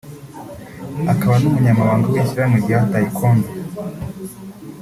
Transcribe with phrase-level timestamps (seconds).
[1.13, 3.49] akaba n’umunyabanga w’ishyirahamwe rya Taekwondo